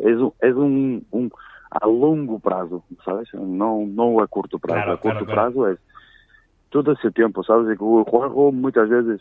[0.00, 1.32] es, es un, un
[1.70, 3.32] a longo prazo, ¿sabes?
[3.34, 4.92] No, no a corto prazo.
[4.92, 5.78] a corto prazo es
[6.70, 7.66] todo ese tiempo, ¿sabes?
[7.78, 9.20] Que el juego muchas veces,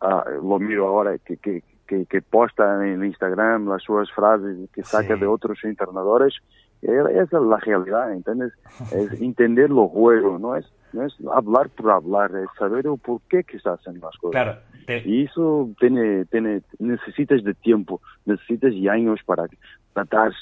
[0.00, 4.82] ah, lo miro ahora, que, que, que, que, posta en Instagram las suas frases que
[4.82, 6.34] saca de otros entrenadores,
[6.82, 8.52] esa es la realidad, ¿entiendes?
[8.92, 13.20] Es entender los juegos, no es, no es hablar por hablar, es saber el por
[13.28, 14.32] qué que se hacen las cosas.
[14.32, 14.58] Claro.
[15.04, 19.46] Y eso tiene, tiene, necesitas de tiempo, necesitas de años para
[19.92, 20.32] tratar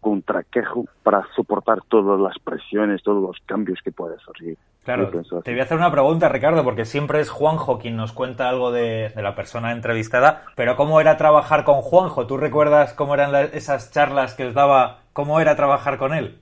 [0.00, 4.56] con traquejo para soportar todas las presiones, todos los cambios que puede surgir.
[4.84, 8.48] Claro, te voy a hacer una pregunta, Ricardo, porque siempre es Juanjo quien nos cuenta
[8.48, 12.26] algo de, la persona entrevistada, pero ¿cómo era trabajar con Juanjo?
[12.26, 15.00] ¿Tú recuerdas cómo eran esas charlas que os daba?
[15.12, 16.38] ¿Cómo era trabajar con él?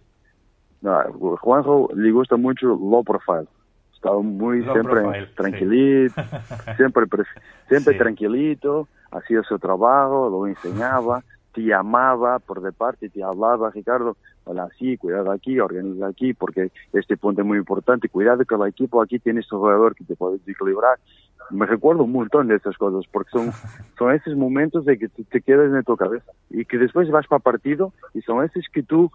[0.82, 1.02] No,
[1.40, 3.48] Juanjo le gusta mucho low profile.
[3.94, 6.22] Estaba muy siempre tranquilito,
[6.76, 7.06] siempre,
[7.68, 11.22] siempre tranquilito, hacía su trabajo, lo enseñaba
[11.54, 16.70] te llamaba por de parte, te hablaba, Ricardo, hola, sí, cuidado aquí, organiza aquí, porque
[16.92, 20.16] este punto es muy importante, cuidado que el equipo aquí tiene este jugador que te
[20.16, 20.98] puede equilibrar.
[21.50, 23.52] Me recuerdo un montón de esas cosas, porque son,
[23.98, 27.38] son esos momentos de que te, quedas en tu cabeza y que después vas para
[27.38, 29.10] partido y son esos que tú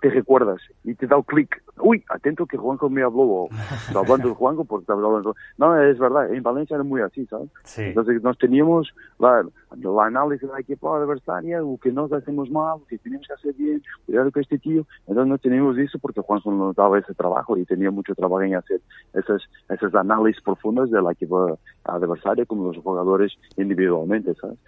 [0.00, 1.62] te recuerdas y te da un clic.
[1.78, 3.48] Uy, atento que Juanjo me habló, o
[3.94, 5.34] hablando de Juanjo porque está hablando.
[5.58, 7.48] No, es verdad, en Valencia era muy así, ¿sabes?
[7.64, 7.82] Sí.
[7.82, 9.44] Entonces nos teníamos la,
[9.76, 13.54] la análisis del equipo adversaria, lo que nos hacemos mal, lo que tenemos que hacer
[13.54, 14.86] bien, cuidado con este tío.
[15.06, 18.54] Entonces no teníamos eso porque Juanjo nos daba ese trabajo y tenía mucho trabajo en
[18.54, 18.80] hacer
[19.14, 24.58] esas, esas análisis profundas del equipo adversario como los jugadores individualmente, ¿sabes?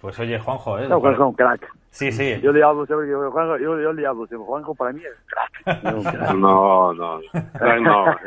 [0.00, 0.88] Pues oye, Juanjo, ¿eh?
[0.88, 1.72] No, Juanjo es un crack.
[1.90, 2.40] Sí, sí.
[2.40, 5.64] Yo le hablo siempre, yo, Juanjo, yo, yo le hablo siempre, Juanjo para mí es
[5.64, 5.82] crack.
[6.34, 7.20] No, no, no.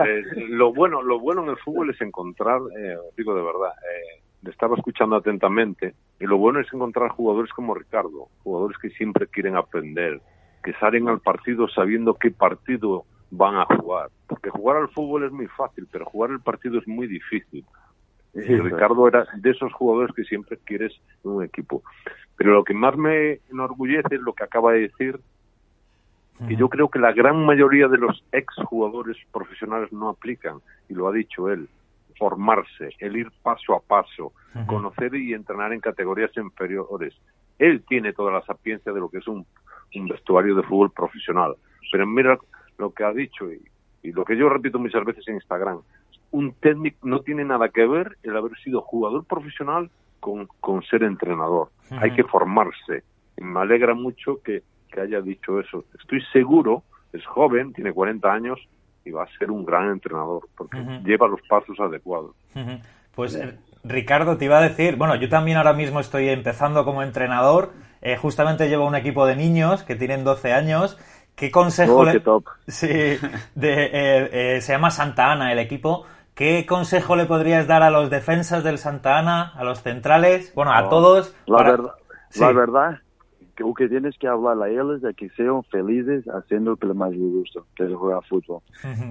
[0.06, 4.22] Eh, lo, bueno, lo bueno en el fútbol es encontrar, eh, digo de verdad, eh,
[4.42, 9.28] de estarlo escuchando atentamente, y lo bueno es encontrar jugadores como Ricardo, jugadores que siempre
[9.28, 10.22] quieren aprender,
[10.64, 14.10] que salen al partido sabiendo qué partido van a jugar.
[14.28, 17.66] Porque jugar al fútbol es muy fácil, pero jugar el partido es muy difícil.
[18.34, 20.92] Y Ricardo era de esos jugadores que siempre quieres
[21.24, 21.84] en un equipo.
[22.36, 25.20] Pero lo que más me enorgullece es lo que acaba de decir,
[26.48, 30.58] que yo creo que la gran mayoría de los exjugadores profesionales no aplican,
[30.90, 31.70] y lo ha dicho él,
[32.18, 34.34] formarse, el ir paso a paso,
[34.66, 37.14] conocer y entrenar en categorías inferiores.
[37.60, 39.46] Él tiene toda la sapiencia de lo que es un,
[40.10, 41.56] vestuario de fútbol profesional.
[41.92, 42.40] Pero mira
[42.80, 43.62] lo que ha dicho y,
[44.02, 45.82] y lo que yo repito muchas veces en Instagram,
[46.34, 51.04] un técnico no tiene nada que ver el haber sido jugador profesional con, con ser
[51.04, 51.70] entrenador.
[51.92, 53.04] Hay que formarse.
[53.38, 54.64] me alegra mucho que,
[55.00, 55.86] haya dicho eso.
[56.00, 58.60] Estoy seguro, es joven, tiene 40 años
[59.06, 62.36] y va a ser un gran entrenador porque lleva los pasos adecuados.
[63.16, 67.04] Pues eh, Ricardo, te iba a decir, bueno, yo también ahora mismo estoy empezando como
[67.04, 67.74] entrenador.
[68.02, 70.98] Eh, justamente llevo un equipo de niños que tienen 12 años.
[71.36, 72.20] ¿Qué consejo oh, le...
[72.20, 72.46] top.
[72.68, 73.18] Sí, de,
[73.56, 76.06] eh, se llama Santa Ana el equipo.
[76.36, 80.74] ¿Qué consejo le podrías dar a los defensas del Santa Ana, a los centrales, bueno,
[80.74, 81.36] a todos?
[81.46, 81.94] La, verdad,
[82.40, 83.00] la verdad,
[83.56, 86.88] que, o que tienes que hablar a ellos de que sean felices haciendo lo que
[86.88, 88.62] les más les gusta, que es jugar fútbol.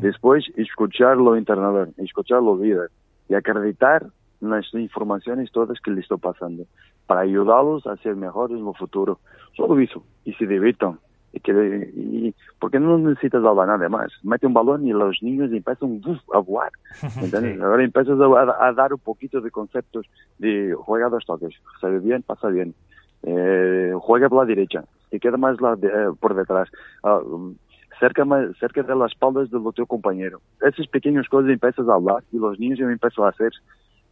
[0.00, 2.90] Después, escuchar lo entrenador, escuchar los líderes
[3.28, 4.04] y acreditar
[4.40, 6.64] las informaciones todas que les está pasando
[7.06, 9.20] para ayudarlos a ser mejores en el futuro.
[9.56, 10.02] Solo eso.
[10.24, 10.98] Y se divirtan.
[11.42, 14.12] Que, y porque no necesitas hablar nada más.
[14.22, 16.00] Mete un balón y los niños empiezan
[16.32, 16.70] a volar.
[17.62, 20.06] Ahora empiezas a, dar un poquito de conceptos
[20.38, 22.74] de juega dos toques, sale bien, pasa bien,
[23.22, 26.68] eh, juega por la derecha, y queda más la eh, por detrás.
[27.02, 27.20] Ah,
[27.98, 28.24] cerca,
[28.58, 30.40] cerca de las espaldas de tu compañero.
[30.60, 33.52] Esas pequeñas cosas empiezas a hablar y los niños empiezan a hacer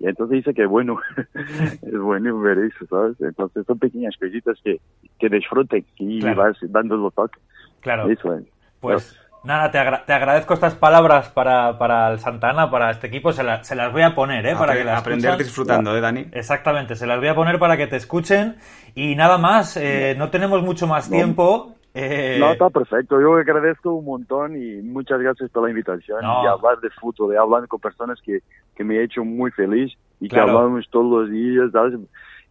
[0.00, 0.98] y entonces dice que bueno,
[1.82, 3.20] es bueno ver eso, ¿sabes?
[3.20, 4.80] Entonces son pequeñas cositas que,
[5.18, 7.40] que disfruten y vas dando los toques.
[7.80, 8.10] Claro.
[8.10, 8.44] Eso es.
[8.80, 13.32] Pues nada, te, te, agradezco estas palabras para, para el Santana, para este equipo.
[13.32, 14.56] Se, se las voy a poner, ¿eh?
[14.56, 16.28] Para que las Aprender disfrutando, ¿eh, Dani?
[16.32, 18.56] Exactamente, se las voy a poner para que te escuchen.
[18.94, 21.74] Y nada más, eh, no tenemos mucho más tiempo.
[21.92, 22.36] Eh...
[22.38, 23.20] No, está perfecto.
[23.20, 27.38] Yo agradezco un montón y muchas gracias por la invitación y hablar de fútbol, de
[27.38, 28.40] hablar con personas que,
[28.80, 32.00] que me ha hecho muy feliz y que hablamos todos los días, ¿sabes?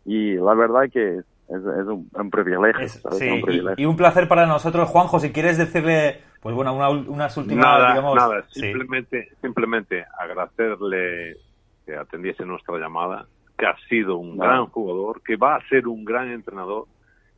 [0.05, 3.41] Y la verdad que es, es un, privilegio, sí,
[3.77, 7.89] Y, un placer para nosotros, Juanjo, si quieres decirle, pues bueno, una, unas últimas, nada,
[7.89, 8.15] digamos...
[8.15, 11.37] Nada, simplemente, simplemente agradecerle
[11.83, 13.25] que atendiese nuestra llamada,
[13.57, 16.85] que ha sido un gran jugador, que va a ser un gran entrenador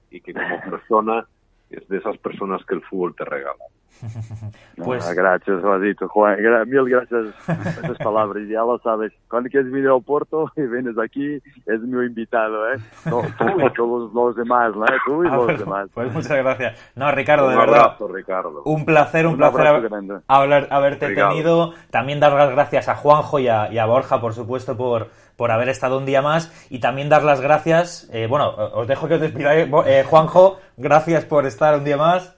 [0.10, 1.26] y que como persona
[1.70, 3.64] es de esas personas que el fútbol te regala.
[4.84, 5.08] pues...
[5.08, 6.08] Ah, gracias, Juanito.
[6.08, 6.38] Juan,
[6.68, 8.44] mil gracias por esas palabras.
[8.48, 11.36] Ya lo sabes, cuando quieres venir al Porto y vienes aquí,
[11.66, 12.78] es mi invitado, ¿eh?
[13.06, 14.86] No, tú y todos los demás, ¿no?
[15.06, 15.90] Tú y ah, los demás.
[15.94, 16.92] Pues muchas gracias.
[16.96, 17.98] No, Ricardo, de verdad.
[18.12, 18.64] Ricardo.
[18.66, 19.82] Un placer, un, placer
[20.28, 21.74] hablar, haberte tenido.
[21.90, 25.08] También dar las gracias a Juanjo y a, y a Borja, por supuesto, por
[25.42, 28.08] por haber estado un día más y también dar las gracias.
[28.14, 29.68] Eh, bueno, os dejo que os despidáis.
[29.88, 32.36] Eh, Juanjo, gracias por estar un día más.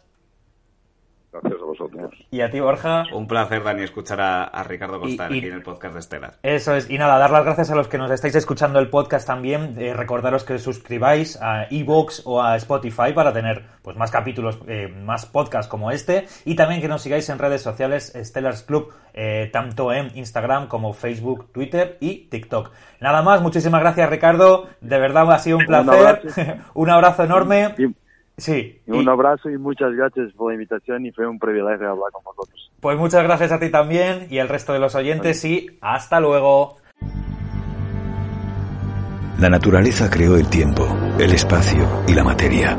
[1.74, 2.14] Vosotros.
[2.30, 3.06] Y a ti, Borja.
[3.14, 6.34] Un placer, Dani, escuchar a, Ricardo Costa aquí en el podcast de Estela.
[6.44, 6.88] Eso es.
[6.88, 9.76] Y nada, dar las gracias a los que nos estáis escuchando el podcast también.
[9.80, 14.88] Eh, recordaros que suscribáis a Evox o a Spotify para tener pues más capítulos, eh,
[14.88, 16.28] más podcasts como este.
[16.46, 20.94] Y también que nos sigáis en redes sociales Stellars Club, eh, tanto en Instagram como
[20.94, 22.70] Facebook, Twitter y TikTok.
[23.00, 24.68] Nada más, muchísimas gracias, Ricardo.
[24.80, 26.22] De verdad ha sido un placer.
[26.76, 27.74] un abrazo enorme.
[27.78, 27.96] Sí.
[28.88, 32.72] Un abrazo y muchas gracias por la invitación y fue un privilegio hablar con vosotros.
[32.80, 36.78] Pues muchas gracias a ti también y al resto de los oyentes y hasta luego.
[39.40, 40.86] La naturaleza creó el tiempo,
[41.20, 42.78] el espacio y la materia.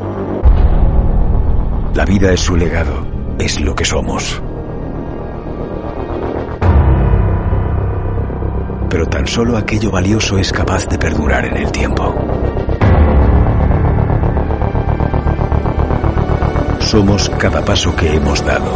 [1.94, 3.07] La vida es su legado,
[3.38, 4.42] es lo que somos.
[8.90, 12.14] Pero tan solo aquello valioso es capaz de perdurar en el tiempo.
[16.95, 18.70] Somos cada paso que hemos dado.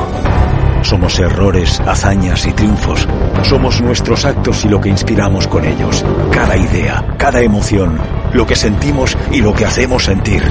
[0.82, 3.06] Somos errores, hazañas y triunfos.
[3.44, 6.04] Somos nuestros actos y lo que inspiramos con ellos.
[6.32, 7.96] Cada idea, cada emoción,
[8.32, 10.42] lo que sentimos y lo que hacemos sentir.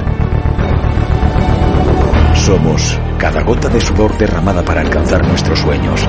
[2.36, 6.08] Somos cada gota de sudor derramada para alcanzar nuestros sueños.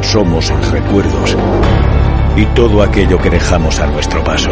[0.00, 1.36] Somos recuerdos
[2.34, 4.50] y todo aquello que dejamos a nuestro paso.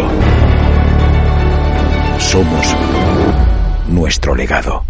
[2.20, 2.76] Somos
[3.88, 4.84] nuestro legado.